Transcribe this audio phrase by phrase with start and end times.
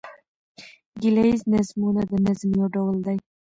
[1.01, 3.19] ګيله ييز نظمونه د نظم یو ډول دﺉ.